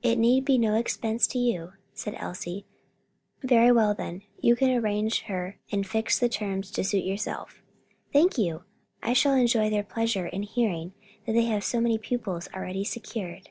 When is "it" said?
0.00-0.14